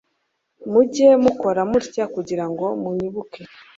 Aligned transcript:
Mujye 0.71 1.07
mukora 1.23 1.61
mutya 1.69 2.05
kugira 2.15 2.45
ngo 2.51 2.65
munyibuke. 2.81 3.41